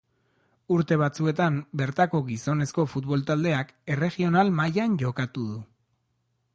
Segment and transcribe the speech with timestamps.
[0.75, 5.65] Urte batzuetan bertako gizonezko futbol taldeak erregional mailan jokatu du.